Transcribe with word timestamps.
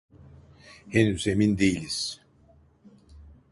Henüz 0.89 1.27
emin 1.27 1.57
değiliz. 1.57 2.21